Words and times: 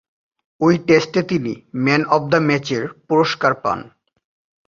ঐ 0.61 0.67
টেস্টে 0.87 1.21
তিনি 1.23 1.53
ম্যান 1.85 2.01
অব 2.15 2.23
দ্য 2.31 2.39
ম্যাচের 2.47 2.83
পুরস্কার 3.07 3.53
পান। 3.63 3.79